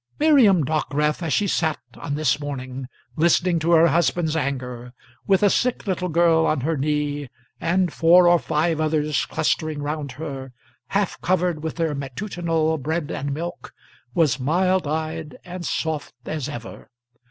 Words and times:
Miriam 0.17 0.63
Dockwrath, 0.65 1.21
as 1.21 1.31
she 1.31 1.45
sat 1.45 1.77
on 1.95 2.15
this 2.15 2.39
morning, 2.39 2.87
listening 3.17 3.59
to 3.59 3.69
her 3.73 3.85
husband's 3.89 4.35
anger, 4.35 4.93
with 5.27 5.43
a 5.43 5.49
sick 5.51 5.85
little 5.85 6.09
girl 6.09 6.47
on 6.47 6.61
her 6.61 6.75
knee, 6.75 7.29
and 7.59 7.93
four 7.93 8.27
or 8.27 8.39
five 8.39 8.81
others 8.81 9.27
clustering 9.27 9.83
round 9.83 10.13
her, 10.13 10.53
half 10.87 11.21
covered 11.21 11.61
with 11.63 11.75
their 11.75 11.93
matutinal 11.93 12.79
bread 12.79 13.11
and 13.11 13.31
milk, 13.31 13.75
was 14.15 14.39
mild 14.39 14.87
eyed 14.87 15.37
and 15.45 15.67
soft 15.67 16.15
as 16.25 16.49
ever. 16.49 16.89